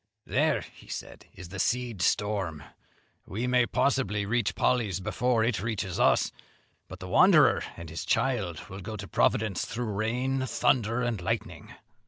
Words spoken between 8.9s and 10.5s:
to Providence through rain,